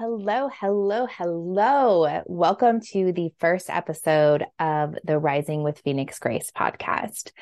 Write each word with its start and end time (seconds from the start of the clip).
Hello, 0.00 0.48
hello, 0.48 1.04
hello. 1.04 2.22
Welcome 2.24 2.80
to 2.92 3.12
the 3.12 3.34
first 3.38 3.68
episode 3.68 4.46
of 4.58 4.94
the 5.04 5.18
Rising 5.18 5.62
with 5.62 5.80
Phoenix 5.80 6.18
Grace 6.18 6.50
podcast. 6.56 7.32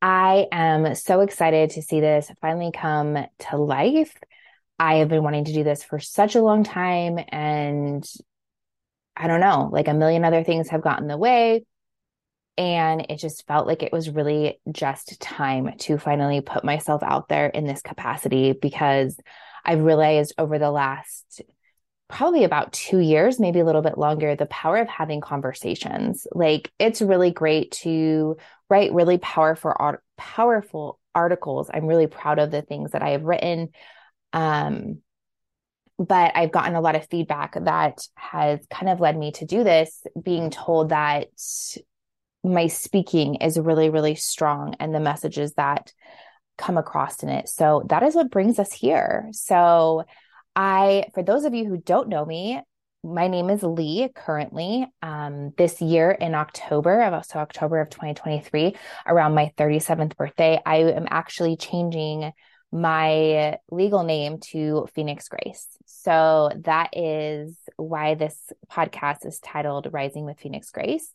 I 0.00 0.46
am 0.52 0.94
so 0.94 1.22
excited 1.22 1.70
to 1.70 1.82
see 1.82 1.98
this 1.98 2.30
finally 2.40 2.70
come 2.70 3.18
to 3.50 3.56
life. 3.56 4.16
I 4.78 4.98
have 4.98 5.08
been 5.08 5.24
wanting 5.24 5.46
to 5.46 5.52
do 5.52 5.64
this 5.64 5.82
for 5.82 5.98
such 5.98 6.36
a 6.36 6.40
long 6.40 6.62
time, 6.62 7.18
and 7.30 8.08
I 9.16 9.26
don't 9.26 9.40
know, 9.40 9.68
like 9.72 9.88
a 9.88 9.94
million 9.94 10.24
other 10.24 10.44
things 10.44 10.68
have 10.68 10.82
gotten 10.82 11.06
in 11.06 11.08
the 11.08 11.18
way. 11.18 11.64
And 12.56 13.06
it 13.08 13.16
just 13.16 13.44
felt 13.48 13.66
like 13.66 13.82
it 13.82 13.92
was 13.92 14.08
really 14.08 14.60
just 14.70 15.20
time 15.20 15.76
to 15.78 15.98
finally 15.98 16.42
put 16.42 16.62
myself 16.62 17.02
out 17.02 17.28
there 17.28 17.48
in 17.48 17.66
this 17.66 17.82
capacity 17.82 18.52
because 18.52 19.18
I've 19.64 19.82
realized 19.82 20.34
over 20.38 20.60
the 20.60 20.70
last 20.70 21.42
probably 22.12 22.44
about 22.44 22.72
two 22.74 22.98
years, 22.98 23.40
maybe 23.40 23.58
a 23.58 23.64
little 23.64 23.80
bit 23.80 23.96
longer, 23.96 24.36
the 24.36 24.46
power 24.46 24.76
of 24.76 24.88
having 24.88 25.22
conversations. 25.22 26.26
Like 26.30 26.70
it's 26.78 27.00
really 27.00 27.30
great 27.30 27.72
to 27.82 28.36
write 28.68 28.92
really 28.92 29.16
powerful, 29.16 29.74
powerful 30.18 31.00
articles. 31.14 31.70
I'm 31.72 31.86
really 31.86 32.06
proud 32.06 32.38
of 32.38 32.50
the 32.50 32.60
things 32.60 32.92
that 32.92 33.02
I 33.02 33.10
have 33.10 33.22
written. 33.22 33.70
Um, 34.34 34.98
but 35.98 36.32
I've 36.34 36.52
gotten 36.52 36.74
a 36.74 36.82
lot 36.82 36.96
of 36.96 37.08
feedback 37.08 37.54
that 37.64 38.06
has 38.14 38.60
kind 38.70 38.90
of 38.90 39.00
led 39.00 39.16
me 39.16 39.32
to 39.32 39.46
do 39.46 39.64
this, 39.64 40.04
being 40.20 40.50
told 40.50 40.90
that 40.90 41.28
my 42.44 42.66
speaking 42.66 43.36
is 43.36 43.58
really, 43.58 43.88
really 43.88 44.16
strong 44.16 44.74
and 44.80 44.94
the 44.94 45.00
messages 45.00 45.54
that 45.54 45.92
come 46.58 46.76
across 46.76 47.22
in 47.22 47.30
it. 47.30 47.48
So 47.48 47.84
that 47.88 48.02
is 48.02 48.14
what 48.14 48.30
brings 48.30 48.58
us 48.58 48.72
here. 48.72 49.28
So 49.32 50.04
I, 50.54 51.06
for 51.14 51.22
those 51.22 51.44
of 51.44 51.54
you 51.54 51.64
who 51.64 51.78
don't 51.78 52.08
know 52.08 52.24
me, 52.24 52.60
my 53.04 53.26
name 53.26 53.50
is 53.50 53.62
Lee 53.62 54.08
currently. 54.14 54.86
Um, 55.02 55.52
this 55.56 55.80
year 55.80 56.10
in 56.12 56.34
October, 56.34 57.22
so 57.26 57.40
October 57.40 57.80
of 57.80 57.90
2023, 57.90 58.76
around 59.06 59.34
my 59.34 59.52
37th 59.56 60.16
birthday, 60.16 60.60
I 60.64 60.76
am 60.76 61.08
actually 61.10 61.56
changing 61.56 62.32
my 62.70 63.58
legal 63.70 64.02
name 64.02 64.38
to 64.38 64.86
Phoenix 64.94 65.28
Grace. 65.28 65.66
So 65.86 66.50
that 66.64 66.90
is 66.96 67.56
why 67.76 68.14
this 68.14 68.50
podcast 68.70 69.26
is 69.26 69.40
titled 69.40 69.88
Rising 69.92 70.24
with 70.24 70.38
Phoenix 70.38 70.70
Grace. 70.70 71.12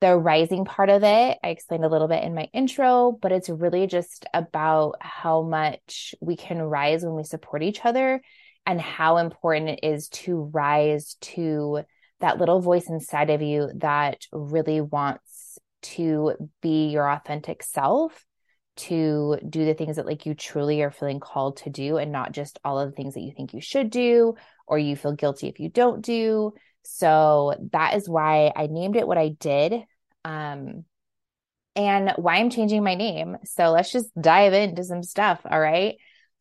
The 0.00 0.14
rising 0.14 0.66
part 0.66 0.90
of 0.90 1.04
it, 1.04 1.38
I 1.42 1.48
explained 1.48 1.84
a 1.84 1.88
little 1.88 2.08
bit 2.08 2.22
in 2.22 2.34
my 2.34 2.48
intro, 2.52 3.16
but 3.22 3.32
it's 3.32 3.48
really 3.48 3.86
just 3.86 4.26
about 4.34 4.96
how 5.00 5.42
much 5.42 6.14
we 6.20 6.36
can 6.36 6.60
rise 6.60 7.02
when 7.02 7.14
we 7.14 7.24
support 7.24 7.62
each 7.62 7.84
other 7.84 8.20
and 8.66 8.80
how 8.80 9.18
important 9.18 9.70
it 9.70 9.80
is 9.82 10.08
to 10.08 10.50
rise 10.52 11.16
to 11.20 11.82
that 12.20 12.38
little 12.38 12.60
voice 12.60 12.88
inside 12.88 13.30
of 13.30 13.42
you 13.42 13.70
that 13.76 14.22
really 14.32 14.80
wants 14.80 15.58
to 15.82 16.34
be 16.60 16.88
your 16.88 17.08
authentic 17.08 17.62
self 17.62 18.24
to 18.76 19.38
do 19.48 19.64
the 19.64 19.74
things 19.74 19.96
that 19.96 20.06
like 20.06 20.26
you 20.26 20.34
truly 20.34 20.82
are 20.82 20.90
feeling 20.90 21.20
called 21.20 21.58
to 21.58 21.70
do 21.70 21.96
and 21.96 22.12
not 22.12 22.32
just 22.32 22.58
all 22.64 22.78
of 22.78 22.90
the 22.90 22.96
things 22.96 23.14
that 23.14 23.22
you 23.22 23.32
think 23.34 23.54
you 23.54 23.60
should 23.60 23.90
do 23.90 24.34
or 24.66 24.78
you 24.78 24.96
feel 24.96 25.12
guilty 25.12 25.48
if 25.48 25.60
you 25.60 25.70
don't 25.70 26.04
do. 26.04 26.52
So 26.82 27.54
that 27.72 27.94
is 27.94 28.08
why 28.08 28.52
i 28.54 28.66
named 28.66 28.96
it 28.96 29.08
what 29.08 29.18
i 29.18 29.28
did 29.28 29.82
um 30.24 30.84
and 31.74 32.12
why 32.16 32.36
i'm 32.36 32.50
changing 32.50 32.84
my 32.84 32.94
name. 32.94 33.36
So 33.44 33.70
let's 33.70 33.92
just 33.92 34.08
dive 34.20 34.52
into 34.52 34.84
some 34.84 35.02
stuff 35.02 35.40
all 35.48 35.60
right 35.60 35.96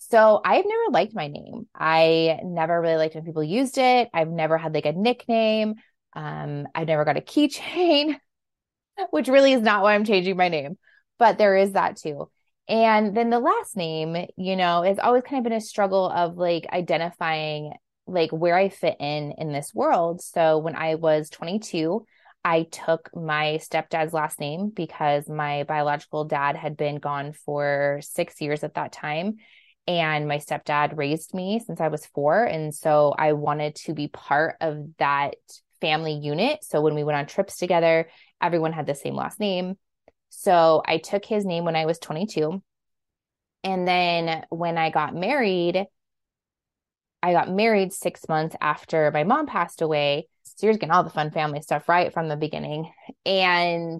so 0.09 0.41
I've 0.43 0.65
never 0.65 0.91
liked 0.91 1.15
my 1.15 1.27
name. 1.27 1.67
I 1.73 2.39
never 2.43 2.79
really 2.79 2.97
liked 2.97 3.15
when 3.15 3.25
people 3.25 3.43
used 3.43 3.77
it. 3.77 4.09
I've 4.13 4.29
never 4.29 4.57
had 4.57 4.73
like 4.73 4.85
a 4.85 4.91
nickname. 4.91 5.75
Um, 6.13 6.67
I've 6.75 6.87
never 6.87 7.05
got 7.05 7.17
a 7.17 7.21
keychain, 7.21 8.15
which 9.09 9.27
really 9.27 9.53
is 9.53 9.61
not 9.61 9.83
why 9.83 9.95
I'm 9.95 10.05
changing 10.05 10.37
my 10.37 10.49
name, 10.49 10.77
but 11.17 11.37
there 11.37 11.57
is 11.57 11.73
that 11.73 11.97
too. 11.97 12.29
And 12.67 13.15
then 13.15 13.29
the 13.29 13.39
last 13.39 13.75
name, 13.75 14.27
you 14.37 14.55
know, 14.55 14.81
has 14.83 14.99
always 14.99 15.23
kind 15.23 15.39
of 15.39 15.43
been 15.43 15.57
a 15.57 15.61
struggle 15.61 16.09
of 16.09 16.37
like 16.37 16.65
identifying 16.71 17.73
like 18.07 18.31
where 18.31 18.55
I 18.55 18.69
fit 18.69 18.97
in 18.99 19.33
in 19.37 19.51
this 19.51 19.73
world. 19.73 20.21
So 20.21 20.59
when 20.59 20.75
I 20.75 20.95
was 20.95 21.29
22, 21.29 22.05
I 22.43 22.63
took 22.63 23.09
my 23.15 23.59
stepdad's 23.61 24.13
last 24.13 24.39
name 24.39 24.69
because 24.69 25.27
my 25.27 25.63
biological 25.63 26.25
dad 26.25 26.55
had 26.55 26.77
been 26.77 26.99
gone 26.99 27.33
for 27.33 27.99
six 28.03 28.39
years 28.39 28.63
at 28.63 28.75
that 28.75 28.91
time 28.91 29.37
and 29.87 30.27
my 30.27 30.37
stepdad 30.37 30.97
raised 30.97 31.33
me 31.33 31.59
since 31.59 31.79
I 31.79 31.89
was 31.89 32.05
four. 32.07 32.43
And 32.43 32.73
so 32.73 33.13
I 33.17 33.33
wanted 33.33 33.75
to 33.75 33.93
be 33.93 34.07
part 34.07 34.55
of 34.61 34.95
that 34.97 35.35
family 35.81 36.13
unit. 36.13 36.63
So 36.63 36.81
when 36.81 36.95
we 36.95 37.03
went 37.03 37.17
on 37.17 37.27
trips 37.27 37.57
together, 37.57 38.09
everyone 38.41 38.73
had 38.73 38.87
the 38.87 38.95
same 38.95 39.15
last 39.15 39.39
name. 39.39 39.77
So 40.29 40.81
I 40.85 40.97
took 40.97 41.25
his 41.25 41.45
name 41.45 41.65
when 41.65 41.75
I 41.75 41.85
was 41.85 41.99
22. 41.99 42.61
And 43.63 43.87
then 43.87 44.45
when 44.49 44.77
I 44.77 44.89
got 44.89 45.15
married, 45.15 45.85
I 47.21 47.31
got 47.33 47.49
married 47.49 47.93
six 47.93 48.27
months 48.29 48.55
after 48.61 49.11
my 49.11 49.23
mom 49.23 49.47
passed 49.47 49.81
away. 49.81 50.27
So 50.43 50.67
you're 50.67 50.75
getting 50.75 50.91
all 50.91 51.03
the 51.03 51.09
fun 51.09 51.31
family 51.31 51.61
stuff 51.61 51.89
right 51.89 52.13
from 52.13 52.27
the 52.27 52.35
beginning. 52.35 52.91
And 53.25 53.99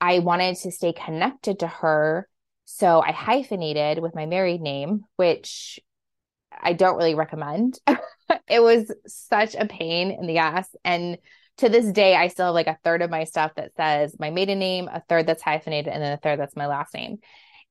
I 0.00 0.18
wanted 0.18 0.56
to 0.56 0.70
stay 0.70 0.92
connected 0.92 1.60
to 1.60 1.66
her 1.66 2.28
so 2.72 3.00
I 3.00 3.10
hyphenated 3.10 3.98
with 3.98 4.14
my 4.14 4.26
married 4.26 4.60
name, 4.60 5.02
which 5.16 5.80
I 6.62 6.72
don't 6.72 6.96
really 6.96 7.16
recommend. 7.16 7.78
it 8.48 8.62
was 8.62 8.92
such 9.06 9.56
a 9.56 9.66
pain 9.66 10.12
in 10.12 10.28
the 10.28 10.38
ass. 10.38 10.68
And 10.84 11.18
to 11.58 11.68
this 11.68 11.90
day, 11.90 12.14
I 12.14 12.28
still 12.28 12.46
have 12.46 12.54
like 12.54 12.68
a 12.68 12.78
third 12.84 13.02
of 13.02 13.10
my 13.10 13.24
stuff 13.24 13.52
that 13.56 13.74
says 13.76 14.14
my 14.20 14.30
maiden 14.30 14.60
name, 14.60 14.88
a 14.88 15.02
third 15.08 15.26
that's 15.26 15.42
hyphenated, 15.42 15.92
and 15.92 16.00
then 16.00 16.12
a 16.12 16.16
third 16.16 16.38
that's 16.38 16.54
my 16.54 16.68
last 16.68 16.94
name. 16.94 17.18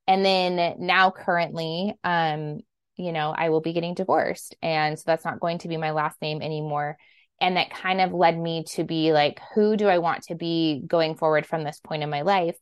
And 0.06 0.24
then 0.24 0.76
now 0.80 1.12
currently, 1.12 1.94
um, 2.04 2.60
you 2.98 3.14
know, 3.14 3.34
I 3.36 3.50
will 3.50 3.62
be 3.62 3.74
getting 3.74 3.94
divorced. 3.94 4.58
And 4.62 5.00
so 5.00 5.04
that's 5.06 5.24
not 5.24 5.40
going 5.40 5.60
to 5.60 5.70
be 5.70 5.78
my 5.78 5.92
last 5.92 6.22
name 6.22 6.42
anymore. 6.42 6.98
And 7.40 7.56
that 7.56 7.70
kind 7.70 8.02
of 8.02 8.12
led 8.12 8.38
me 8.38 8.66
to 8.72 8.84
be 8.84 9.14
like, 9.14 9.40
who 9.56 9.78
do 9.78 9.88
I 9.88 10.00
want 10.00 10.24
to 10.24 10.36
be 10.36 10.84
going 10.86 11.16
forward 11.16 11.46
from 11.46 11.64
this 11.64 11.80
point 11.80 12.04
in 12.04 12.10
my 12.10 12.24
life? 12.24 12.58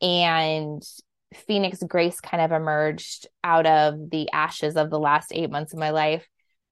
And 0.00 0.82
Phoenix 1.34 1.82
Grace 1.86 2.20
kind 2.20 2.42
of 2.42 2.52
emerged 2.52 3.26
out 3.42 3.66
of 3.66 4.10
the 4.10 4.30
ashes 4.32 4.76
of 4.76 4.90
the 4.90 4.98
last 4.98 5.32
eight 5.32 5.50
months 5.50 5.72
of 5.72 5.78
my 5.78 5.90
life. 5.90 6.26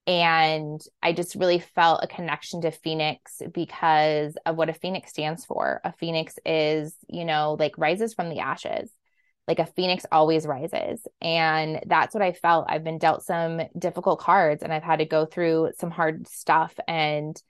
And 0.07 0.81
I 1.03 1.13
just 1.13 1.37
really 1.37 1.61
felt 1.61 2.03
a 2.03 2.09
connection 2.09 2.63
to 2.63 2.71
Phoenix 2.73 3.41
because 3.53 4.37
of 4.45 4.57
what 4.57 4.69
a 4.69 4.75
Phoenix 4.75 5.11
stands 5.11 5.45
for. 5.45 5.81
A 5.85 5.93
Phoenix 5.93 6.35
is, 6.45 6.95
you 7.09 7.25
know, 7.25 7.57
like 7.59 7.79
rises 7.79 8.13
from 8.15 8.29
the 8.29 8.41
ashes. 8.41 8.91
Like 9.47 9.59
a 9.59 9.67
Phoenix 9.67 10.05
always 10.11 10.47
rises. 10.47 11.07
And 11.21 11.81
that's 11.87 12.15
what 12.15 12.23
I 12.23 12.33
felt. 12.33 12.67
I've 12.69 12.85
been 12.85 12.99
dealt 12.99 13.25
some 13.25 13.61
difficult 13.79 14.21
cards 14.21 14.63
and 14.63 14.73
I've 14.73 14.83
had 14.83 15.01
to 15.01 15.05
go 15.05 15.27
through 15.27 15.73
some 15.79 15.91
hard 15.91 16.27
stuff 16.29 16.75
and 16.89 17.41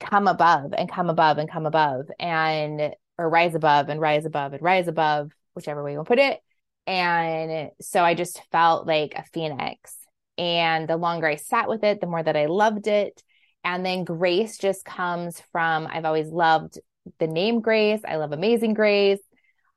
come 0.00 0.26
above 0.26 0.74
and 0.76 0.90
come 0.90 1.08
above 1.08 1.38
and 1.38 1.50
come 1.50 1.64
above 1.64 2.10
and 2.18 2.94
or 3.18 3.28
rise 3.28 3.54
above 3.54 3.88
and 3.88 4.00
rise 4.00 4.24
above 4.24 4.52
and 4.52 4.62
rise 4.62 4.88
above 4.88 5.30
whichever 5.54 5.82
way 5.82 5.92
you 5.92 6.04
put 6.04 6.18
it. 6.18 6.40
And 6.86 7.70
so 7.80 8.02
I 8.02 8.14
just 8.14 8.42
felt 8.50 8.86
like 8.86 9.14
a 9.16 9.24
phoenix. 9.32 9.96
And 10.38 10.88
the 10.88 10.96
longer 10.96 11.26
I 11.26 11.36
sat 11.36 11.68
with 11.68 11.84
it, 11.84 12.00
the 12.00 12.06
more 12.06 12.22
that 12.22 12.36
I 12.36 12.46
loved 12.46 12.86
it. 12.86 13.22
And 13.64 13.86
then 13.86 14.04
grace 14.04 14.58
just 14.58 14.84
comes 14.84 15.40
from 15.52 15.86
I've 15.86 16.04
always 16.04 16.28
loved 16.28 16.78
the 17.18 17.26
name 17.26 17.60
Grace. 17.60 18.00
I 18.06 18.16
love 18.16 18.32
Amazing 18.32 18.74
Grace. 18.74 19.20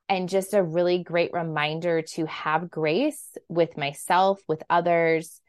And 0.07 0.29
just 0.29 0.53
a 0.53 0.63
really 0.63 1.03
great 1.03 1.31
reminder 1.33 2.03
to 2.13 2.25
have 2.27 2.69
grace 2.69 3.35
with 3.49 3.75
myself, 3.75 4.39
with 4.47 4.61
others, 4.69 5.41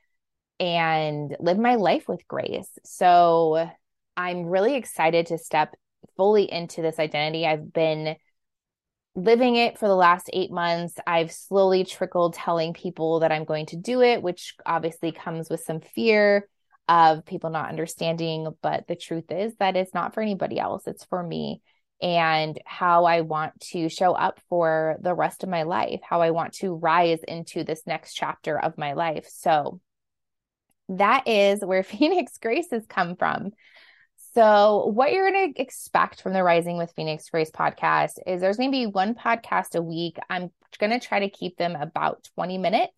and 0.59 1.37
live 1.39 1.59
my 1.59 1.75
life 1.75 2.09
with 2.09 2.27
grace. 2.27 2.71
So 2.85 3.69
I'm 4.17 4.47
really 4.47 4.77
excited 4.77 5.27
to 5.27 5.39
step 5.39 5.75
fully 6.17 6.51
into 6.51 6.81
this 6.81 6.99
identity. 6.99 7.47
I've 7.47 7.71
been 7.71 8.17
living 9.17 9.57
it 9.57 9.79
for 9.79 9.89
the 9.89 9.97
last 9.97 10.31
eight 10.33 10.53
months, 10.53 10.95
I've 11.07 11.33
slowly 11.33 11.85
trickled 11.85 12.35
telling 12.35 12.75
people 12.75 13.21
that 13.21 13.33
I'm 13.33 13.45
going 13.45 13.67
to 13.67 13.77
do 13.77 14.03
it, 14.03 14.23
which 14.23 14.55
obviously 14.65 15.11
comes 15.11 15.49
with 15.51 15.61
some 15.61 15.81
fear 15.81 16.49
of 16.89 17.25
people 17.25 17.51
not 17.51 17.71
understanding. 17.71 18.55
But 18.63 18.87
the 18.87 18.95
truth 18.95 19.33
is 19.33 19.55
that 19.57 19.75
it's 19.75 19.95
not 19.95 20.15
for 20.15 20.21
anybody 20.21 20.61
else, 20.61 20.87
it's 20.87 21.05
for 21.05 21.23
me 21.23 21.63
and 22.03 22.61
how 22.67 23.07
I 23.07 23.23
want 23.23 23.59
to 23.73 23.89
show 23.89 24.13
up 24.13 24.39
for 24.51 24.97
the 25.01 25.15
rest 25.15 25.43
of 25.43 25.49
my 25.49 25.63
life, 25.63 26.01
how 26.03 26.21
I 26.21 26.31
want 26.31 26.53
to 26.55 26.75
rise 26.75 27.21
into 27.27 27.65
this 27.65 27.83
next 27.87 28.15
chapter 28.15 28.59
of 28.59 28.77
my 28.77 28.93
life. 28.93 29.27
So 29.31 29.81
that 30.91 31.27
is 31.27 31.65
where 31.65 31.83
Phoenix 31.83 32.39
Grace 32.39 32.69
has 32.71 32.87
come 32.87 33.17
from. 33.17 33.53
So, 34.37 34.93
what 34.95 35.13
you're 35.13 35.31
going 35.31 35.55
to 35.55 35.63
expect 35.63 36.21
from 36.21 36.35
the 36.35 36.43
Rising 36.43 36.77
with 36.77 36.93
Phoenix 36.95 37.31
Grace 37.31 37.51
podcast 37.51 38.19
is 38.27 38.43
there's 38.43 38.59
going 38.59 38.71
to 38.71 38.77
be 38.77 38.87
one 38.87 39.15
podcast 39.15 39.77
a 39.77 39.81
week. 39.81 40.19
I'm 40.29 40.51
going 40.79 40.91
to 40.91 41.01
try 41.01 41.21
to 41.21 41.31
keep 41.31 41.57
them 41.57 41.75
about 41.75 42.29
20 42.35 42.59
minutes 42.59 42.93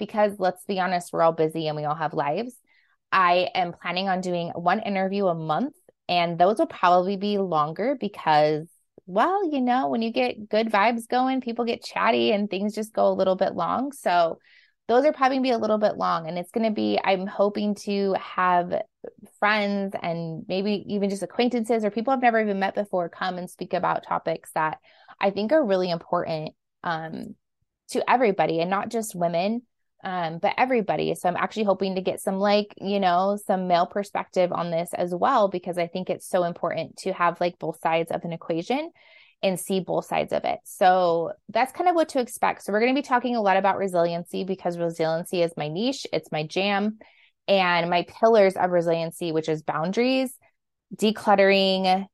because 0.00 0.32
let's 0.40 0.64
be 0.64 0.80
honest, 0.80 1.12
we're 1.12 1.22
all 1.22 1.30
busy 1.30 1.68
and 1.68 1.76
we 1.76 1.84
all 1.84 1.94
have 1.94 2.12
lives. 2.12 2.56
I 3.12 3.50
am 3.54 3.72
planning 3.72 4.08
on 4.08 4.20
doing 4.20 4.48
one 4.48 4.80
interview 4.80 5.28
a 5.28 5.34
month, 5.36 5.76
and 6.08 6.36
those 6.36 6.58
will 6.58 6.66
probably 6.66 7.16
be 7.16 7.38
longer 7.38 7.96
because, 8.00 8.66
well, 9.06 9.48
you 9.48 9.60
know, 9.60 9.90
when 9.90 10.02
you 10.02 10.10
get 10.10 10.48
good 10.48 10.72
vibes 10.72 11.06
going, 11.06 11.40
people 11.40 11.64
get 11.64 11.84
chatty 11.84 12.32
and 12.32 12.50
things 12.50 12.74
just 12.74 12.92
go 12.92 13.06
a 13.06 13.14
little 13.14 13.36
bit 13.36 13.54
long. 13.54 13.92
So, 13.92 14.40
those 14.88 15.04
are 15.04 15.12
probably 15.12 15.36
going 15.36 15.44
to 15.44 15.50
be 15.50 15.54
a 15.54 15.58
little 15.58 15.78
bit 15.78 15.98
long. 15.98 16.26
And 16.26 16.36
it's 16.36 16.50
going 16.50 16.66
to 16.66 16.74
be, 16.74 16.98
I'm 17.04 17.28
hoping 17.28 17.76
to 17.84 18.14
have 18.14 18.74
friends 19.38 19.94
and 20.02 20.44
maybe 20.48 20.84
even 20.88 21.10
just 21.10 21.22
acquaintances 21.22 21.84
or 21.84 21.90
people 21.90 22.12
I've 22.12 22.22
never 22.22 22.40
even 22.40 22.58
met 22.58 22.74
before 22.74 23.08
come 23.08 23.38
and 23.38 23.48
speak 23.48 23.72
about 23.72 24.06
topics 24.06 24.50
that 24.54 24.78
I 25.20 25.30
think 25.30 25.52
are 25.52 25.64
really 25.64 25.90
important 25.90 26.52
um, 26.84 27.34
to 27.90 28.10
everybody 28.10 28.60
and 28.60 28.70
not 28.70 28.90
just 28.90 29.14
women 29.14 29.62
um, 30.02 30.38
but 30.38 30.54
everybody. 30.56 31.14
So 31.14 31.28
I'm 31.28 31.36
actually 31.36 31.64
hoping 31.64 31.96
to 31.96 32.00
get 32.00 32.20
some, 32.20 32.38
like, 32.38 32.74
you 32.80 33.00
know, 33.00 33.38
some 33.46 33.68
male 33.68 33.86
perspective 33.86 34.52
on 34.52 34.70
this 34.70 34.94
as 34.94 35.14
well, 35.14 35.48
because 35.48 35.78
I 35.78 35.86
think 35.86 36.08
it's 36.08 36.28
so 36.28 36.44
important 36.44 36.96
to 36.98 37.12
have 37.12 37.40
like 37.40 37.58
both 37.58 37.80
sides 37.80 38.10
of 38.10 38.24
an 38.24 38.32
equation 38.32 38.90
and 39.42 39.58
see 39.58 39.80
both 39.80 40.06
sides 40.06 40.32
of 40.32 40.44
it. 40.44 40.58
So 40.64 41.32
that's 41.48 41.72
kind 41.72 41.88
of 41.88 41.94
what 41.94 42.10
to 42.10 42.20
expect. 42.20 42.62
So 42.62 42.72
we're 42.72 42.80
going 42.80 42.94
to 42.94 42.98
be 42.98 43.06
talking 43.06 43.36
a 43.36 43.42
lot 43.42 43.56
about 43.56 43.78
resiliency 43.78 44.44
because 44.44 44.78
resiliency 44.78 45.42
is 45.42 45.52
my 45.56 45.68
niche, 45.68 46.06
it's 46.12 46.32
my 46.32 46.46
jam, 46.46 46.98
and 47.50 47.90
my 47.90 48.06
pillars 48.20 48.54
of 48.54 48.70
resiliency, 48.70 49.32
which 49.32 49.48
is 49.48 49.62
boundaries, 49.62 50.32
decluttering, 50.94 52.06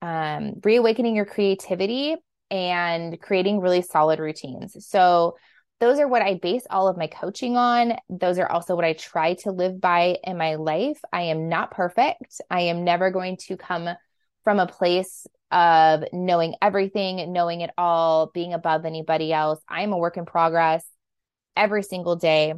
um, 0.00 0.54
reawakening 0.62 1.16
your 1.16 1.24
creativity, 1.24 2.14
and 2.48 3.20
creating 3.20 3.60
really 3.60 3.82
solid 3.82 4.20
routines. 4.20 4.86
So 4.86 5.36
those 5.80 5.98
are 5.98 6.06
what 6.08 6.22
I 6.22 6.34
base 6.34 6.62
all 6.70 6.88
of 6.88 6.96
my 6.96 7.08
coaching 7.08 7.56
on. 7.56 7.94
Those 8.08 8.38
are 8.38 8.50
also 8.50 8.76
what 8.76 8.84
I 8.84 8.92
try 8.92 9.34
to 9.34 9.50
live 9.50 9.80
by 9.80 10.16
in 10.22 10.38
my 10.38 10.54
life. 10.54 11.00
I 11.12 11.22
am 11.22 11.48
not 11.48 11.72
perfect. 11.72 12.40
I 12.48 12.62
am 12.62 12.84
never 12.84 13.10
going 13.10 13.36
to 13.48 13.56
come 13.56 13.88
from 14.44 14.60
a 14.60 14.66
place 14.66 15.26
of 15.50 16.04
knowing 16.12 16.54
everything, 16.62 17.32
knowing 17.32 17.62
it 17.62 17.70
all, 17.76 18.30
being 18.32 18.54
above 18.54 18.84
anybody 18.84 19.32
else. 19.32 19.60
I 19.68 19.82
am 19.82 19.92
a 19.92 19.98
work 19.98 20.16
in 20.16 20.24
progress 20.24 20.84
every 21.56 21.82
single 21.82 22.14
day. 22.16 22.54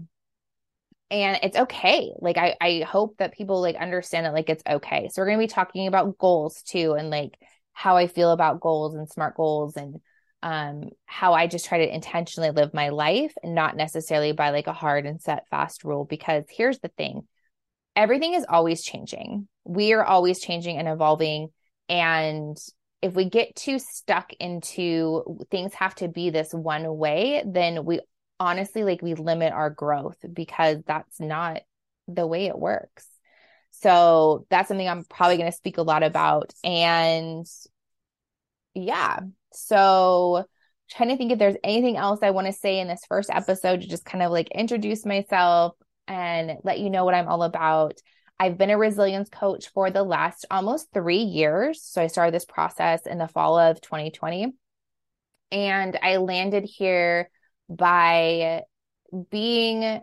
And 1.11 1.41
it's 1.43 1.57
okay. 1.57 2.13
Like 2.21 2.39
I, 2.39 2.57
I 2.61 2.85
hope 2.87 3.17
that 3.19 3.33
people 3.33 3.61
like 3.61 3.77
understand 3.77 4.27
that 4.27 4.35
like 4.35 4.49
it's 4.49 4.63
okay. 4.69 5.09
So 5.13 5.21
we're 5.21 5.27
gonna 5.27 5.39
be 5.39 5.49
talking 5.49 5.87
about 5.87 6.19
goals 6.19 6.63
too 6.63 6.93
and 6.93 7.11
like 7.11 7.37
how 7.73 7.97
I 7.97 8.07
feel 8.07 8.31
about 8.31 8.61
goals 8.61 8.95
and 8.95 9.09
smart 9.09 9.37
goals 9.37 9.77
and 9.77 10.01
um 10.43 10.91
how 11.07 11.35
I 11.35 11.47
just 11.47 11.67
try 11.67 11.79
to 11.79 11.95
intentionally 11.95 12.51
live 12.51 12.73
my 12.73 12.91
life 12.91 13.35
and 13.43 13.55
not 13.55 13.77
necessarily 13.77 14.33
by 14.33 14.51
like 14.51 14.67
a 14.69 14.73
hard 14.73 15.07
and 15.07 15.21
set 15.21 15.49
fast 15.51 15.85
rule 15.85 16.05
because 16.05 16.45
here's 16.49 16.79
the 16.79 16.89
thing 16.89 17.27
everything 17.97 18.35
is 18.35 18.47
always 18.49 18.83
changing 18.83 19.49
we 19.65 19.93
are 19.93 20.05
always 20.05 20.41
changing 20.41 20.79
and 20.79 20.89
evolving 20.89 21.49
and 21.89 22.57
if 23.03 23.15
we 23.15 23.29
get 23.29 23.55
too 23.57 23.79
stuck 23.79 24.33
into 24.35 25.45
things 25.51 25.75
have 25.75 25.95
to 25.95 26.09
be 26.09 26.31
this 26.31 26.53
one 26.53 26.97
way 26.97 27.43
then 27.47 27.85
we 27.85 28.01
honestly 28.41 28.83
like 28.83 29.03
we 29.03 29.15
limit 29.15 29.53
our 29.53 29.71
growth 29.71 30.19
because 30.33 30.79
that's 30.87 31.21
not 31.21 31.61
the 32.09 32.27
way 32.27 32.47
it 32.47 32.59
works 32.59 33.07
so 33.71 34.47
that's 34.51 34.67
something 34.67 34.89
I'm 34.89 35.05
probably 35.05 35.37
going 35.37 35.51
to 35.51 35.57
speak 35.57 35.79
a 35.79 35.83
lot 35.83 36.03
about 36.03 36.53
and 36.65 37.47
yeah 38.75 39.21
so, 39.53 40.45
trying 40.91 41.11
to 41.11 41.17
think 41.17 41.33
if 41.33 41.39
there's 41.39 41.57
anything 41.63 41.97
else 41.97 42.21
I 42.23 42.31
want 42.31 42.47
to 42.47 42.53
say 42.53 42.81
in 42.81 42.89
this 42.89 43.05
first 43.09 43.31
episode 43.31 43.81
to 43.81 43.89
just 43.89 44.05
kind 44.05 44.23
of 44.23 44.31
like 44.33 44.51
introduce 44.51 45.07
myself 45.07 45.77
and 46.09 46.59
let 46.65 46.81
you 46.81 46.91
know 46.91 47.05
what 47.05 47.15
I'm 47.15 47.29
all 47.29 47.43
about. 47.43 47.95
I've 48.39 48.59
been 48.59 48.71
a 48.71 48.79
resilience 48.79 49.29
coach 49.29 49.69
for 49.69 49.91
the 49.91 50.03
last 50.03 50.47
almost 50.51 50.89
three 50.93 51.23
years. 51.23 51.83
So, 51.83 52.03
I 52.03 52.07
started 52.07 52.35
this 52.35 52.45
process 52.45 53.07
in 53.07 53.19
the 53.19 53.29
fall 53.29 53.59
of 53.59 53.81
2020. 53.81 54.53
And 55.53 55.99
I 56.01 56.17
landed 56.19 56.65
here 56.65 57.29
by 57.71 58.63
being 59.31 60.03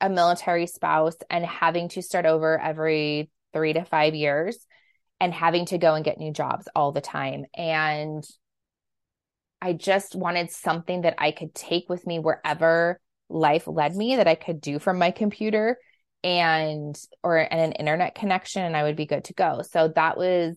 a 0.00 0.08
military 0.10 0.66
spouse 0.66 1.16
and 1.30 1.46
having 1.46 1.88
to 1.90 2.02
start 2.02 2.26
over 2.26 2.60
every 2.60 3.30
three 3.52 3.72
to 3.72 3.84
five 3.84 4.14
years 4.14 4.66
and 5.20 5.32
having 5.32 5.64
to 5.66 5.78
go 5.78 5.94
and 5.94 6.04
get 6.04 6.18
new 6.18 6.32
jobs 6.32 6.66
all 6.74 6.90
the 6.90 7.00
time. 7.00 7.44
And 7.54 8.24
I 9.60 9.74
just 9.74 10.16
wanted 10.16 10.50
something 10.50 11.02
that 11.02 11.14
I 11.18 11.30
could 11.30 11.54
take 11.54 11.88
with 11.88 12.04
me 12.04 12.18
wherever 12.18 13.00
life 13.28 13.68
led 13.68 13.94
me 13.94 14.16
that 14.16 14.26
I 14.26 14.34
could 14.34 14.60
do 14.60 14.80
from 14.80 14.98
my 14.98 15.12
computer 15.12 15.78
and 16.24 16.96
or 17.22 17.38
and 17.38 17.60
an 17.60 17.72
internet 17.72 18.14
connection 18.14 18.62
and 18.62 18.76
I 18.76 18.82
would 18.82 18.96
be 18.96 19.06
good 19.06 19.24
to 19.24 19.34
go. 19.34 19.62
So 19.62 19.92
that 19.94 20.16
was 20.16 20.56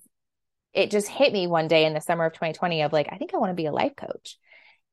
it 0.73 0.91
just 0.91 1.07
hit 1.07 1.31
me 1.31 1.45
one 1.47 1.67
day 1.67 1.85
in 1.85 1.93
the 1.93 2.01
summer 2.01 2.25
of 2.25 2.33
2020 2.33 2.81
of 2.81 2.91
like 2.91 3.07
I 3.11 3.17
think 3.17 3.33
I 3.33 3.37
want 3.37 3.51
to 3.51 3.55
be 3.55 3.67
a 3.67 3.71
life 3.71 3.95
coach. 3.95 4.37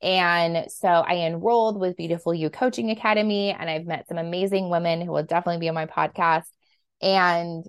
And 0.03 0.71
so 0.71 0.89
I 0.89 1.27
enrolled 1.27 1.79
with 1.79 1.97
Beautiful 1.97 2.35
You 2.35 2.51
Coaching 2.51 2.91
Academy 2.91 3.51
and 3.51 3.71
I've 3.71 3.87
met 3.87 4.09
some 4.09 4.19
amazing 4.19 4.69
women 4.69 5.01
who 5.01 5.13
will 5.13 5.23
definitely 5.23 5.61
be 5.61 5.69
on 5.69 5.75
my 5.75 5.87
podcast 5.87 6.45
and 7.01 7.65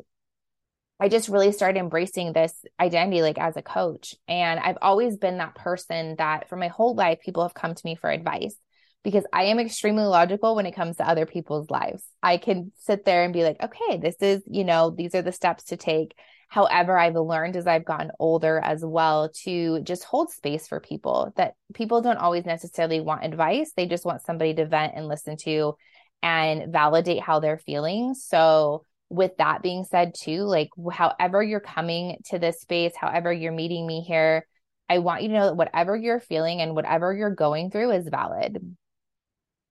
I 0.99 1.09
just 1.09 1.27
really 1.27 1.51
started 1.51 1.79
embracing 1.79 2.33
this 2.33 2.53
identity 2.79 3.21
like 3.21 3.37
as 3.37 3.57
a 3.57 3.61
coach. 3.61 4.15
And 4.27 4.59
I've 4.59 4.77
always 4.81 5.17
been 5.17 5.39
that 5.39 5.55
person 5.55 6.15
that 6.17 6.47
for 6.49 6.55
my 6.55 6.69
whole 6.69 6.95
life, 6.95 7.19
people 7.23 7.43
have 7.43 7.53
come 7.53 7.75
to 7.75 7.85
me 7.85 7.95
for 7.95 8.09
advice 8.09 8.55
because 9.03 9.25
I 9.33 9.45
am 9.45 9.59
extremely 9.59 10.05
logical 10.05 10.55
when 10.55 10.65
it 10.65 10.75
comes 10.75 10.97
to 10.97 11.07
other 11.07 11.25
people's 11.25 11.69
lives. 11.69 12.03
I 12.21 12.37
can 12.37 12.71
sit 12.79 13.05
there 13.05 13.23
and 13.23 13.33
be 13.33 13.43
like, 13.43 13.61
okay, 13.61 13.97
this 13.97 14.15
is, 14.21 14.43
you 14.47 14.63
know, 14.63 14.91
these 14.91 15.13
are 15.13 15.21
the 15.21 15.31
steps 15.31 15.65
to 15.65 15.77
take. 15.77 16.15
However, 16.49 16.97
I've 16.97 17.15
learned 17.15 17.55
as 17.55 17.67
I've 17.67 17.85
gotten 17.85 18.11
older 18.19 18.59
as 18.59 18.83
well 18.85 19.29
to 19.43 19.81
just 19.81 20.03
hold 20.03 20.31
space 20.31 20.67
for 20.67 20.79
people 20.79 21.33
that 21.35 21.53
people 21.73 22.01
don't 22.01 22.17
always 22.17 22.45
necessarily 22.45 23.01
want 23.01 23.25
advice. 23.25 23.71
They 23.75 23.87
just 23.87 24.05
want 24.05 24.21
somebody 24.21 24.53
to 24.55 24.65
vent 24.65 24.93
and 24.95 25.07
listen 25.07 25.37
to 25.43 25.75
and 26.21 26.71
validate 26.71 27.21
how 27.21 27.39
they're 27.39 27.57
feeling. 27.57 28.13
So, 28.13 28.85
with 29.13 29.37
that 29.37 29.61
being 29.61 29.83
said 29.83 30.13
too 30.19 30.41
like 30.41 30.69
however 30.91 31.43
you're 31.43 31.59
coming 31.59 32.17
to 32.25 32.39
this 32.39 32.59
space 32.61 32.93
however 32.95 33.31
you're 33.31 33.51
meeting 33.51 33.85
me 33.85 34.01
here 34.01 34.47
i 34.89 34.97
want 34.97 35.21
you 35.21 35.27
to 35.27 35.35
know 35.35 35.45
that 35.45 35.55
whatever 35.55 35.95
you're 35.95 36.19
feeling 36.19 36.61
and 36.61 36.75
whatever 36.75 37.13
you're 37.13 37.35
going 37.35 37.69
through 37.69 37.91
is 37.91 38.07
valid 38.07 38.75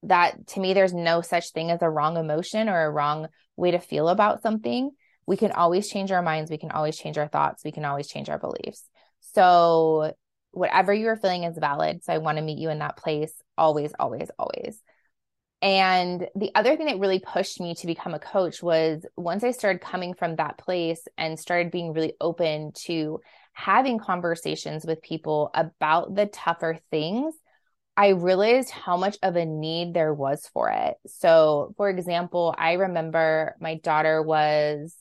that 0.05 0.47
to 0.47 0.61
me 0.61 0.75
there's 0.75 0.95
no 0.95 1.23
such 1.23 1.51
thing 1.51 1.73
as 1.73 1.83
a 1.83 1.91
wrong 1.91 2.17
emotion 2.17 2.69
or 2.69 2.85
a 2.85 2.91
wrong 2.91 3.27
way 3.57 3.73
to 3.73 3.81
feel 3.81 4.09
about 4.09 4.43
something 4.43 4.91
we 5.27 5.37
can 5.37 5.53
always 5.53 5.89
change 5.89 6.11
our 6.11 6.23
minds 6.23 6.51
we 6.51 6.59
can 6.59 6.71
always 6.71 6.97
change 6.97 7.19
our 7.19 7.29
thoughts 7.29 7.65
we 7.65 7.73
can 7.73 7.85
always 7.85 8.09
change 8.09 8.29
our 8.29 8.39
beliefs 8.39 8.89
so 9.21 10.15
whatever 10.53 10.93
you're 10.93 11.17
feeling 11.17 11.45
is 11.45 11.57
valid 11.59 12.03
so 12.05 12.13
i 12.13 12.19
want 12.19 12.39
to 12.39 12.45
meet 12.45 12.59
you 12.59 12.71
in 12.71 12.81
that 12.81 12.97
place 12.97 13.33
always 13.57 13.93
always 13.99 14.31
always 14.39 14.83
and 15.63 16.27
the 16.35 16.51
other 16.57 16.77
thing 16.77 16.87
that 16.87 16.99
really 16.99 17.21
pushed 17.21 17.61
me 17.61 17.77
to 17.77 17.87
become 17.87 18.15
a 18.15 18.19
coach 18.19 18.65
was 18.65 19.07
once 19.17 19.45
I 19.45 19.53
started 19.53 19.81
coming 19.81 20.13
from 20.13 20.35
that 20.37 20.59
place 20.59 21.07
and 21.17 21.39
started 21.39 21.71
being 21.71 21.93
really 21.93 22.15
open 22.21 22.73
to 22.87 23.21
having 23.53 24.01
conversations 24.01 24.85
with 24.85 25.01
people 25.03 25.51
about 25.55 26.17
the 26.17 26.27
tougher 26.27 26.79
things, 26.91 27.35
I 27.97 28.09
realized 28.09 28.71
how 28.71 28.97
much 28.97 29.19
of 29.23 29.37
a 29.37 29.45
need 29.45 29.95
there 29.95 30.13
was 30.13 30.51
for 30.53 30.71
it. 30.71 30.97
So, 31.07 31.75
for 31.77 31.89
example, 31.89 32.53
I 32.59 32.73
remember 32.73 33.55
my 33.61 33.77
daughter 33.77 34.21
was 34.21 34.97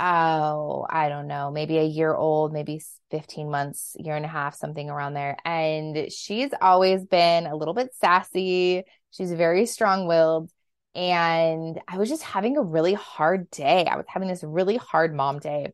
oh, 0.00 0.86
I 0.88 1.08
don't 1.08 1.28
know, 1.28 1.50
maybe 1.50 1.78
a 1.78 1.84
year 1.84 2.14
old, 2.14 2.52
maybe 2.52 2.80
15 3.10 3.50
months, 3.50 3.94
year 3.98 4.16
and 4.16 4.24
a 4.24 4.28
half, 4.28 4.54
something 4.56 4.88
around 4.88 5.14
there. 5.14 5.36
And 5.44 6.10
she's 6.10 6.50
always 6.60 7.04
been 7.04 7.46
a 7.46 7.54
little 7.54 7.74
bit 7.74 7.94
sassy. 7.94 8.84
She's 9.10 9.32
very 9.32 9.66
strong 9.66 10.06
willed. 10.06 10.50
And 10.94 11.80
I 11.86 11.98
was 11.98 12.08
just 12.08 12.22
having 12.22 12.56
a 12.56 12.62
really 12.62 12.94
hard 12.94 13.50
day. 13.50 13.84
I 13.84 13.96
was 13.96 14.06
having 14.08 14.28
this 14.28 14.42
really 14.42 14.76
hard 14.76 15.14
mom 15.14 15.38
day. 15.38 15.72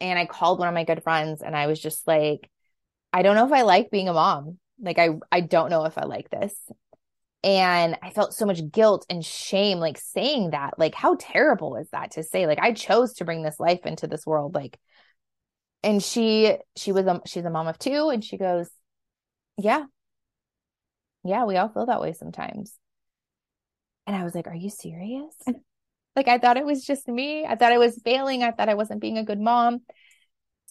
And 0.00 0.18
I 0.18 0.26
called 0.26 0.58
one 0.58 0.68
of 0.68 0.74
my 0.74 0.84
good 0.84 1.02
friends 1.02 1.42
and 1.42 1.56
I 1.56 1.66
was 1.66 1.80
just 1.80 2.06
like, 2.06 2.48
I 3.12 3.22
don't 3.22 3.34
know 3.34 3.46
if 3.46 3.52
I 3.52 3.62
like 3.62 3.90
being 3.90 4.08
a 4.08 4.12
mom. 4.12 4.58
Like 4.80 4.98
I 4.98 5.10
I 5.32 5.40
don't 5.40 5.70
know 5.70 5.84
if 5.86 5.96
I 5.98 6.04
like 6.04 6.30
this. 6.30 6.54
And 7.46 7.96
I 8.02 8.10
felt 8.10 8.34
so 8.34 8.44
much 8.44 8.60
guilt 8.72 9.06
and 9.08 9.24
shame, 9.24 9.78
like 9.78 9.98
saying 9.98 10.50
that. 10.50 10.80
Like, 10.80 10.96
how 10.96 11.14
terrible 11.14 11.76
is 11.76 11.88
that 11.90 12.10
to 12.12 12.24
say? 12.24 12.48
Like, 12.48 12.58
I 12.58 12.72
chose 12.72 13.14
to 13.14 13.24
bring 13.24 13.42
this 13.44 13.60
life 13.60 13.86
into 13.86 14.08
this 14.08 14.26
world. 14.26 14.56
Like, 14.56 14.76
and 15.84 16.02
she, 16.02 16.56
she 16.74 16.90
was 16.90 17.06
a, 17.06 17.20
she's 17.24 17.44
a 17.44 17.50
mom 17.50 17.68
of 17.68 17.78
two, 17.78 18.08
and 18.08 18.24
she 18.24 18.36
goes, 18.36 18.68
Yeah, 19.56 19.84
yeah, 21.22 21.44
we 21.44 21.56
all 21.56 21.68
feel 21.68 21.86
that 21.86 22.00
way 22.00 22.14
sometimes. 22.14 22.74
And 24.08 24.16
I 24.16 24.24
was 24.24 24.34
like, 24.34 24.48
Are 24.48 24.54
you 24.54 24.68
serious? 24.68 25.36
like, 26.16 26.26
I 26.26 26.38
thought 26.38 26.56
it 26.56 26.66
was 26.66 26.84
just 26.84 27.06
me. 27.06 27.46
I 27.46 27.54
thought 27.54 27.72
I 27.72 27.78
was 27.78 28.02
failing. 28.04 28.42
I 28.42 28.50
thought 28.50 28.68
I 28.68 28.74
wasn't 28.74 29.00
being 29.00 29.18
a 29.18 29.24
good 29.24 29.40
mom 29.40 29.82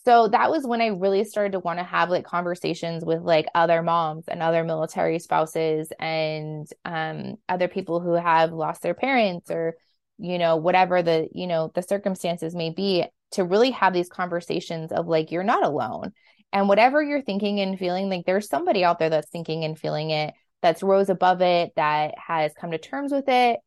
so 0.05 0.27
that 0.29 0.51
was 0.51 0.65
when 0.65 0.81
I 0.81 0.87
really 0.87 1.23
started 1.23 1.53
to 1.53 1.59
want 1.59 1.79
to 1.79 1.83
have 1.83 2.09
like 2.09 2.25
conversations 2.25 3.03
with 3.03 3.21
like 3.21 3.47
other 3.55 3.81
moms 3.81 4.25
and 4.27 4.41
other 4.41 4.63
military 4.63 5.19
spouses 5.19 5.91
and 5.99 6.67
um, 6.85 7.35
other 7.49 7.67
people 7.67 7.99
who 7.99 8.13
have 8.13 8.53
lost 8.53 8.81
their 8.81 8.93
parents 8.93 9.49
or 9.49 9.75
you 10.17 10.37
know, 10.37 10.55
whatever 10.55 11.01
the, 11.01 11.27
you 11.33 11.47
know, 11.47 11.71
the 11.75 11.81
circumstances 11.81 12.55
may 12.55 12.69
be, 12.69 13.05
to 13.31 13.43
really 13.43 13.71
have 13.71 13.93
these 13.93 14.09
conversations 14.09 14.91
of 14.91 15.07
like, 15.07 15.31
you're 15.31 15.43
not 15.43 15.63
alone. 15.63 16.13
And 16.53 16.69
whatever 16.69 17.03
you're 17.03 17.21
thinking 17.21 17.59
and 17.59 17.77
feeling, 17.77 18.09
like 18.09 18.25
there's 18.25 18.47
somebody 18.47 18.83
out 18.83 18.99
there 18.99 19.09
that's 19.09 19.29
thinking 19.29 19.65
and 19.65 19.77
feeling 19.77 20.11
it, 20.11 20.33
that's 20.61 20.83
rose 20.83 21.09
above 21.09 21.41
it, 21.41 21.73
that 21.75 22.15
has 22.17 22.53
come 22.53 22.71
to 22.71 22.77
terms 22.77 23.11
with 23.11 23.25
it, 23.27 23.59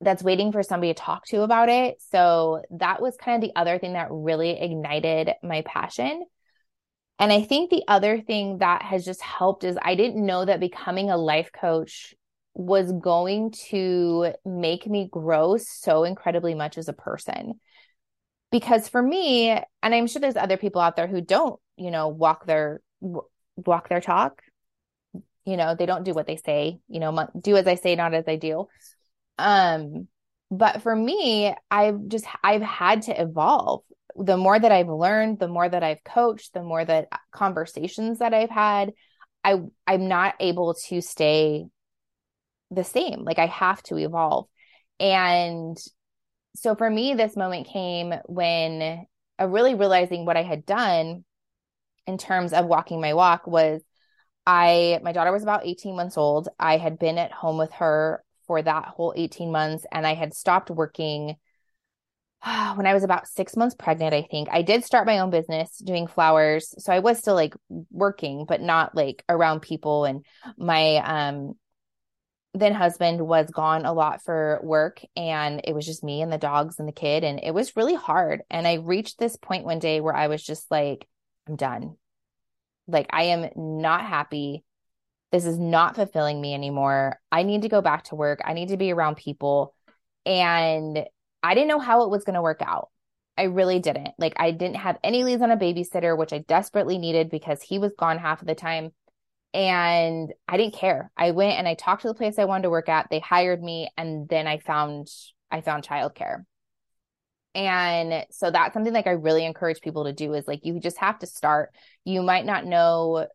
that's 0.00 0.22
waiting 0.22 0.50
for 0.52 0.62
somebody 0.62 0.94
to 0.94 1.00
talk 1.00 1.26
to 1.26 1.42
about 1.42 1.68
it. 1.68 2.00
So 2.10 2.62
that 2.70 3.02
was 3.02 3.16
kind 3.16 3.42
of 3.42 3.48
the 3.48 3.54
other 3.58 3.78
thing 3.78 3.92
that 3.92 4.08
really 4.10 4.58
ignited 4.60 5.30
my 5.42 5.62
passion. 5.62 6.24
And 7.18 7.30
I 7.30 7.42
think 7.42 7.70
the 7.70 7.84
other 7.86 8.20
thing 8.20 8.58
that 8.58 8.82
has 8.82 9.04
just 9.04 9.20
helped 9.20 9.62
is 9.62 9.76
I 9.80 9.94
didn't 9.94 10.24
know 10.24 10.44
that 10.44 10.58
becoming 10.58 11.10
a 11.10 11.18
life 11.18 11.50
coach 11.52 12.14
was 12.54 12.90
going 12.92 13.52
to 13.68 14.32
make 14.44 14.86
me 14.86 15.08
grow 15.10 15.58
so 15.58 16.04
incredibly 16.04 16.54
much 16.54 16.78
as 16.78 16.88
a 16.88 16.94
person. 16.94 17.60
Because 18.50 18.88
for 18.88 19.02
me, 19.02 19.50
and 19.50 19.94
I'm 19.94 20.06
sure 20.06 20.20
there's 20.20 20.36
other 20.36 20.56
people 20.56 20.80
out 20.80 20.96
there 20.96 21.06
who 21.06 21.20
don't, 21.20 21.60
you 21.76 21.90
know, 21.90 22.08
walk 22.08 22.46
their 22.46 22.80
walk 23.00 23.88
their 23.88 24.00
talk. 24.00 24.42
You 25.44 25.56
know, 25.56 25.74
they 25.74 25.86
don't 25.86 26.04
do 26.04 26.14
what 26.14 26.26
they 26.26 26.36
say, 26.36 26.80
you 26.88 27.00
know, 27.00 27.28
do 27.38 27.56
as 27.56 27.66
I 27.66 27.74
say, 27.74 27.96
not 27.96 28.14
as 28.14 28.24
I 28.26 28.36
do. 28.36 28.66
Um, 29.40 30.08
but 30.50 30.82
for 30.82 30.94
me, 30.94 31.54
I've 31.70 32.08
just 32.08 32.26
I've 32.42 32.62
had 32.62 33.02
to 33.02 33.20
evolve. 33.20 33.84
The 34.16 34.36
more 34.36 34.58
that 34.58 34.72
I've 34.72 34.88
learned, 34.88 35.38
the 35.38 35.48
more 35.48 35.68
that 35.68 35.82
I've 35.82 36.02
coached, 36.04 36.52
the 36.52 36.62
more 36.62 36.84
that 36.84 37.08
conversations 37.32 38.18
that 38.18 38.34
I've 38.34 38.50
had, 38.50 38.92
I 39.44 39.60
I'm 39.86 40.08
not 40.08 40.34
able 40.40 40.74
to 40.88 41.00
stay 41.00 41.66
the 42.70 42.84
same. 42.84 43.24
Like 43.24 43.38
I 43.38 43.46
have 43.46 43.82
to 43.84 43.96
evolve. 43.96 44.46
And 44.98 45.76
so 46.56 46.74
for 46.74 46.90
me, 46.90 47.14
this 47.14 47.36
moment 47.36 47.68
came 47.68 48.12
when 48.26 49.06
I 49.38 49.44
really 49.44 49.74
realizing 49.74 50.26
what 50.26 50.36
I 50.36 50.42
had 50.42 50.66
done 50.66 51.24
in 52.06 52.18
terms 52.18 52.52
of 52.52 52.66
walking 52.66 53.00
my 53.00 53.14
walk 53.14 53.46
was 53.46 53.82
I, 54.46 55.00
my 55.02 55.12
daughter 55.12 55.32
was 55.32 55.42
about 55.42 55.66
18 55.66 55.96
months 55.96 56.18
old. 56.18 56.48
I 56.58 56.76
had 56.76 56.98
been 56.98 57.18
at 57.18 57.32
home 57.32 57.56
with 57.56 57.72
her 57.74 58.22
for 58.50 58.60
that 58.60 58.86
whole 58.86 59.14
18 59.16 59.52
months 59.52 59.86
and 59.92 60.04
I 60.04 60.14
had 60.14 60.34
stopped 60.34 60.70
working 60.70 61.36
when 62.74 62.84
I 62.84 62.94
was 62.94 63.04
about 63.04 63.28
six 63.28 63.56
months 63.56 63.76
pregnant, 63.78 64.12
I 64.12 64.26
think. 64.28 64.48
I 64.50 64.62
did 64.62 64.84
start 64.84 65.06
my 65.06 65.20
own 65.20 65.30
business 65.30 65.78
doing 65.78 66.08
flowers. 66.08 66.74
So 66.78 66.92
I 66.92 66.98
was 66.98 67.20
still 67.20 67.36
like 67.36 67.54
working, 67.92 68.46
but 68.48 68.60
not 68.60 68.96
like 68.96 69.22
around 69.28 69.60
people. 69.60 70.04
And 70.04 70.26
my 70.58 70.96
um 70.96 71.52
then 72.52 72.74
husband 72.74 73.20
was 73.20 73.48
gone 73.50 73.84
a 73.84 73.92
lot 73.92 74.24
for 74.24 74.58
work 74.64 75.00
and 75.14 75.60
it 75.62 75.72
was 75.72 75.86
just 75.86 76.02
me 76.02 76.22
and 76.22 76.32
the 76.32 76.38
dogs 76.38 76.80
and 76.80 76.88
the 76.88 76.92
kid 76.92 77.22
and 77.22 77.38
it 77.40 77.54
was 77.54 77.76
really 77.76 77.94
hard 77.94 78.42
and 78.50 78.66
i 78.66 78.74
reached 78.74 79.20
this 79.20 79.36
point 79.36 79.64
one 79.64 79.78
day 79.78 80.00
where 80.00 80.16
i 80.16 80.26
was 80.26 80.42
just 80.42 80.68
like 80.68 81.06
i'm 81.46 81.54
done 81.54 81.94
like 82.88 83.06
i 83.10 83.22
am 83.26 83.48
not 83.54 84.04
happy 84.04 84.64
this 85.32 85.44
is 85.44 85.58
not 85.58 85.96
fulfilling 85.96 86.40
me 86.40 86.54
anymore 86.54 87.18
i 87.30 87.42
need 87.42 87.62
to 87.62 87.68
go 87.68 87.80
back 87.80 88.04
to 88.04 88.14
work 88.14 88.40
i 88.44 88.52
need 88.52 88.68
to 88.68 88.76
be 88.76 88.92
around 88.92 89.16
people 89.16 89.74
and 90.26 91.04
i 91.42 91.54
didn't 91.54 91.68
know 91.68 91.78
how 91.78 92.04
it 92.04 92.10
was 92.10 92.24
going 92.24 92.34
to 92.34 92.42
work 92.42 92.62
out 92.62 92.88
i 93.36 93.44
really 93.44 93.78
didn't 93.78 94.10
like 94.18 94.34
i 94.36 94.50
didn't 94.50 94.76
have 94.76 94.98
any 95.02 95.24
leads 95.24 95.42
on 95.42 95.50
a 95.50 95.56
babysitter 95.56 96.16
which 96.16 96.32
i 96.32 96.38
desperately 96.38 96.98
needed 96.98 97.30
because 97.30 97.62
he 97.62 97.78
was 97.78 97.92
gone 97.98 98.18
half 98.18 98.40
of 98.40 98.48
the 98.48 98.54
time 98.54 98.90
and 99.52 100.32
I 100.46 100.56
didn't 100.56 100.74
care. 100.74 101.10
I 101.16 101.32
went 101.32 101.58
and 101.58 101.66
I 101.66 101.74
talked 101.74 102.02
to 102.02 102.08
the 102.08 102.14
place 102.14 102.38
I 102.38 102.44
wanted 102.44 102.64
to 102.64 102.70
work 102.70 102.88
at. 102.88 103.08
They 103.10 103.18
hired 103.18 103.62
me 103.62 103.88
and 103.96 104.28
then 104.28 104.46
I 104.46 104.58
found 104.58 105.08
I 105.50 105.60
found 105.60 105.84
childcare. 105.84 106.44
And 107.54 108.26
so 108.30 108.50
that's 108.50 108.72
something 108.72 108.92
like 108.92 109.08
I 109.08 109.12
really 109.12 109.44
encourage 109.44 109.80
people 109.80 110.04
to 110.04 110.12
do 110.12 110.34
is 110.34 110.46
like 110.46 110.60
you 110.62 110.78
just 110.78 110.98
have 110.98 111.18
to 111.20 111.26
start. 111.26 111.70
You 112.04 112.22
might 112.22 112.46
not 112.46 112.64
know 112.64 113.26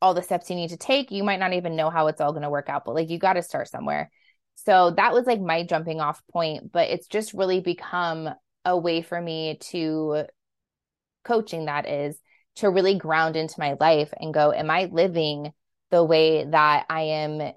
all 0.00 0.14
the 0.14 0.22
steps 0.22 0.50
you 0.50 0.56
need 0.56 0.70
to 0.70 0.76
take. 0.76 1.10
You 1.10 1.24
might 1.24 1.40
not 1.40 1.52
even 1.52 1.76
know 1.76 1.90
how 1.90 2.06
it's 2.08 2.20
all 2.20 2.32
going 2.32 2.42
to 2.42 2.50
work 2.50 2.68
out, 2.68 2.84
but 2.84 2.94
like 2.94 3.10
you 3.10 3.18
got 3.18 3.34
to 3.34 3.42
start 3.42 3.68
somewhere. 3.68 4.10
So 4.56 4.90
that 4.92 5.12
was 5.12 5.26
like 5.26 5.40
my 5.40 5.64
jumping 5.64 6.00
off 6.00 6.22
point, 6.32 6.72
but 6.72 6.88
it's 6.88 7.06
just 7.06 7.34
really 7.34 7.60
become 7.60 8.28
a 8.64 8.76
way 8.76 9.02
for 9.02 9.20
me 9.20 9.58
to 9.70 10.24
coaching 11.24 11.66
that 11.66 11.88
is 11.88 12.18
to 12.56 12.70
really 12.70 12.96
ground 12.96 13.36
into 13.36 13.54
my 13.58 13.76
life 13.78 14.12
and 14.18 14.32
go, 14.32 14.52
am 14.52 14.70
I 14.70 14.86
living 14.86 15.52
the 15.90 16.02
way 16.02 16.44
that 16.44 16.86
I 16.88 17.02
am 17.02 17.52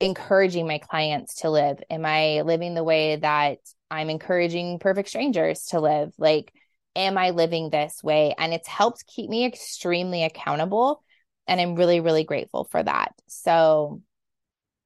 encouraging 0.00 0.66
my 0.66 0.78
clients 0.78 1.36
to 1.36 1.50
live? 1.50 1.78
Am 1.88 2.04
I 2.04 2.42
living 2.42 2.74
the 2.74 2.84
way 2.84 3.16
that 3.16 3.58
I'm 3.90 4.10
encouraging 4.10 4.80
perfect 4.80 5.08
strangers 5.08 5.66
to 5.66 5.80
live? 5.80 6.12
Like, 6.18 6.52
am 6.96 7.16
I 7.16 7.30
living 7.30 7.70
this 7.70 8.02
way? 8.02 8.34
And 8.36 8.52
it's 8.52 8.68
helped 8.68 9.06
keep 9.06 9.30
me 9.30 9.44
extremely 9.44 10.24
accountable. 10.24 11.02
And 11.46 11.60
I'm 11.60 11.74
really, 11.74 12.00
really 12.00 12.24
grateful 12.24 12.64
for 12.64 12.82
that. 12.82 13.12
So, 13.26 14.00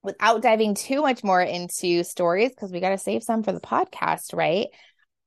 without 0.03 0.43
diving 0.43 0.75
too 0.75 1.03
much 1.03 1.23
more 1.25 1.43
into 1.43 2.03
stories, 2.05 2.51
because 2.51 2.73
we 2.73 2.81
got 2.81 2.91
to 2.91 2.99
save 2.99 3.23
some 3.23 3.43
for 3.43 3.53
the 3.53 3.61
podcast, 3.61 4.35
right? 4.35 4.69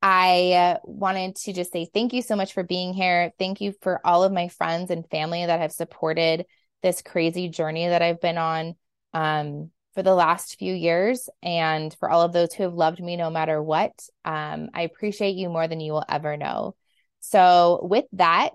I 0.02 0.78
wanted 0.84 1.36
to 1.38 1.54
just 1.54 1.72
say 1.72 1.88
thank 1.94 2.14
you 2.14 2.22
so 2.22 2.36
much 2.36 2.54
for 2.54 2.64
being 2.64 2.94
here. 2.94 3.32
Thank 3.38 3.62
you 3.62 3.74
for 3.82 4.02
all 4.06 4.24
of 4.24 4.32
my 4.32 4.48
friends 4.48 4.90
and 4.90 5.08
family 5.10 5.46
that 5.46 5.60
have 5.60 5.72
supported 5.72 6.46
this 6.82 7.04
crazy 7.04 7.50
journey 7.50 7.88
that 7.88 8.02
I've 8.02 8.20
been 8.20 8.40
on 8.40 8.76
um, 9.14 9.70
for 9.94 10.02
the 10.02 10.16
last 10.16 10.58
few 10.58 10.74
years, 10.74 11.30
and 11.44 11.96
for 12.00 12.10
all 12.10 12.22
of 12.22 12.34
those 12.34 12.54
who 12.54 12.64
have 12.64 12.74
loved 12.74 13.00
me 13.02 13.18
no 13.18 13.30
matter 13.30 13.62
what. 13.62 13.92
Um, 14.26 14.70
I 14.74 14.84
appreciate 14.84 15.36
you 15.36 15.50
more 15.50 15.68
than 15.68 15.82
you 15.82 15.92
will 15.92 16.06
ever 16.10 16.38
know. 16.38 16.76
So, 17.20 17.80
with 17.84 18.06
that, 18.14 18.54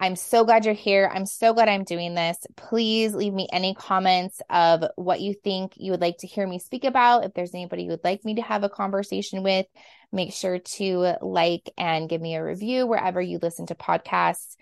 I'm 0.00 0.16
so 0.16 0.44
glad 0.44 0.64
you're 0.64 0.74
here. 0.74 1.10
I'm 1.12 1.24
so 1.24 1.54
glad 1.54 1.68
I'm 1.68 1.84
doing 1.84 2.14
this. 2.14 2.36
Please 2.56 3.14
leave 3.14 3.32
me 3.32 3.48
any 3.52 3.74
comments 3.74 4.40
of 4.50 4.84
what 4.96 5.20
you 5.20 5.34
think 5.34 5.74
you 5.76 5.92
would 5.92 6.00
like 6.00 6.18
to 6.18 6.26
hear 6.26 6.46
me 6.46 6.58
speak 6.58 6.84
about. 6.84 7.24
If 7.24 7.32
there's 7.32 7.54
anybody 7.54 7.84
you 7.84 7.90
would 7.90 8.04
like 8.04 8.24
me 8.24 8.34
to 8.34 8.42
have 8.42 8.64
a 8.64 8.68
conversation 8.68 9.42
with, 9.42 9.66
make 10.12 10.32
sure 10.32 10.58
to 10.58 11.14
like 11.22 11.70
and 11.78 12.08
give 12.08 12.20
me 12.20 12.34
a 12.34 12.44
review 12.44 12.86
wherever 12.86 13.20
you 13.20 13.38
listen 13.40 13.66
to 13.66 13.74
podcasts. 13.74 14.56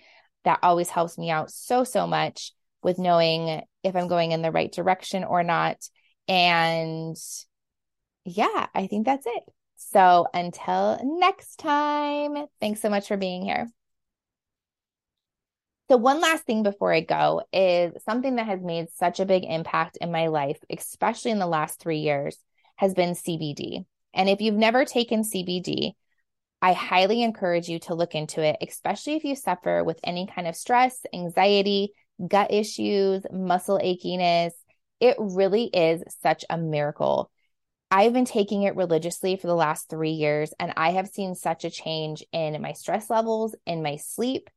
That 0.45 0.59
always 0.63 0.91
helps 0.91 1.17
me 1.17 1.31
out 1.31 1.51
so, 1.51 1.85
so 1.85 2.07
much 2.07 2.53
with 2.83 2.99
knowing 2.99 3.63
if 3.83 3.97
I'm 3.97 4.09
going 4.09 4.33
in 4.33 4.43
the 4.43 4.51
right 4.51 4.73
direction 4.73 5.25
or 5.25 5.43
not. 5.43 5.79
And 6.29 7.17
yeah, 8.25 8.67
I 8.75 8.87
think 8.87 9.07
that's 9.07 9.27
it. 9.27 9.43
So 9.77 10.27
until 10.35 11.01
next 11.03 11.57
time, 11.57 12.47
thanks 12.61 12.81
so 12.81 12.91
much 12.91 13.09
for 13.09 13.17
being 13.17 13.43
here. 13.43 13.69
So, 15.93 15.99
one 15.99 16.23
last 16.23 16.45
thing 16.45 16.63
before 16.63 16.91
I 16.91 17.01
go 17.01 17.43
is 17.53 17.93
something 18.05 18.37
that 18.37 18.47
has 18.47 18.63
made 18.63 18.89
such 18.95 19.21
a 19.21 19.27
big 19.27 19.45
impact 19.45 19.99
in 20.01 20.11
my 20.11 20.29
life, 20.29 20.59
especially 20.71 21.33
in 21.33 21.39
the 21.39 21.47
last 21.47 21.81
three 21.81 21.99
years, 21.99 22.39
has 22.77 22.95
been 22.95 23.11
CBD. 23.11 23.85
And 24.15 24.31
if 24.31 24.41
you've 24.41 24.55
never 24.55 24.87
taken 24.87 25.23
CBD, 25.23 25.93
I 26.63 26.73
highly 26.73 27.23
encourage 27.23 27.69
you 27.69 27.79
to 27.81 27.95
look 27.95 28.15
into 28.15 28.41
it, 28.41 28.57
especially 28.67 29.17
if 29.17 29.25
you 29.25 29.37
suffer 29.37 29.85
with 29.85 30.01
any 30.03 30.27
kind 30.27 30.49
of 30.49 30.57
stress, 30.57 30.99
anxiety, 31.13 31.93
gut 32.27 32.51
issues, 32.51 33.27
muscle 33.31 33.79
achiness. 33.79 34.53
It 34.99 35.17
really 35.19 35.65
is 35.65 36.03
such 36.23 36.47
a 36.49 36.57
miracle. 36.57 37.31
I've 37.91 38.15
been 38.15 38.25
taking 38.25 38.63
it 38.63 38.77
religiously 38.77 39.37
for 39.37 39.47
the 39.47 39.55
last 39.55 39.91
three 39.91 40.13
years, 40.13 40.55
and 40.59 40.73
I 40.75 40.93
have 40.93 41.09
seen 41.09 41.35
such 41.35 41.67
a 41.67 41.71
change 41.71 42.25
in 42.33 42.63
my 42.63 42.73
stress 42.73 43.11
levels, 43.11 43.55
in 43.67 43.83
my 43.83 43.97
sleep, 43.97 44.49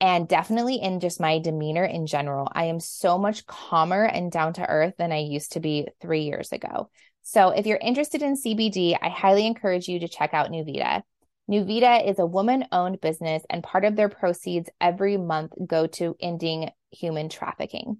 and 0.00 0.28
definitely 0.28 0.76
in 0.76 1.00
just 1.00 1.20
my 1.20 1.38
demeanor 1.38 1.84
in 1.84 2.06
general. 2.06 2.48
I 2.52 2.64
am 2.64 2.80
so 2.80 3.18
much 3.18 3.46
calmer 3.46 4.04
and 4.04 4.30
down 4.30 4.52
to 4.54 4.68
earth 4.68 4.94
than 4.98 5.12
I 5.12 5.18
used 5.18 5.52
to 5.52 5.60
be 5.60 5.88
three 6.00 6.22
years 6.22 6.52
ago. 6.52 6.90
So, 7.22 7.50
if 7.50 7.66
you're 7.66 7.78
interested 7.78 8.22
in 8.22 8.36
CBD, 8.36 8.96
I 9.00 9.08
highly 9.08 9.46
encourage 9.46 9.88
you 9.88 10.00
to 10.00 10.08
check 10.08 10.32
out 10.32 10.50
Nuvita. 10.50 11.02
Nuvita 11.50 12.08
is 12.08 12.18
a 12.18 12.26
woman 12.26 12.64
owned 12.72 13.00
business, 13.00 13.42
and 13.50 13.62
part 13.62 13.84
of 13.84 13.96
their 13.96 14.08
proceeds 14.08 14.70
every 14.80 15.16
month 15.16 15.52
go 15.66 15.86
to 15.86 16.16
ending 16.20 16.70
human 16.90 17.28
trafficking. 17.28 17.98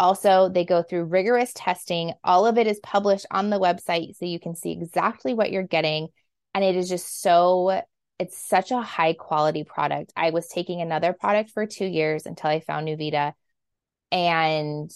Also, 0.00 0.48
they 0.48 0.64
go 0.64 0.82
through 0.82 1.04
rigorous 1.04 1.52
testing. 1.54 2.12
All 2.24 2.46
of 2.46 2.58
it 2.58 2.66
is 2.66 2.80
published 2.82 3.26
on 3.30 3.50
the 3.50 3.60
website 3.60 4.16
so 4.16 4.24
you 4.24 4.40
can 4.40 4.56
see 4.56 4.72
exactly 4.72 5.34
what 5.34 5.52
you're 5.52 5.62
getting. 5.62 6.08
And 6.52 6.64
it 6.64 6.76
is 6.76 6.88
just 6.88 7.20
so 7.20 7.80
it's 8.24 8.36
such 8.38 8.70
a 8.70 8.80
high 8.80 9.12
quality 9.12 9.64
product. 9.64 10.10
I 10.16 10.30
was 10.30 10.48
taking 10.48 10.80
another 10.80 11.12
product 11.12 11.50
for 11.50 11.66
two 11.66 11.84
years 11.84 12.24
until 12.24 12.48
I 12.48 12.60
found 12.60 12.88
Nuvita, 12.88 13.34
and 14.10 14.90